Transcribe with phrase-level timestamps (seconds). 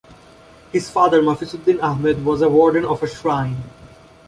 [0.71, 3.57] His father, Mafizuddin Ahmed, was a warden of a shrine.